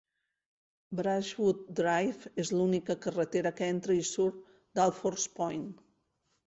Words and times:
Brushwood 0.99 1.59
Drive 1.81 2.33
és 2.45 2.53
l'única 2.57 2.97
carretera 3.07 3.55
que 3.61 3.69
entra 3.77 4.01
i 4.01 4.09
surt 4.15 4.43
d'Alfords 4.81 5.33
Point. 5.41 5.71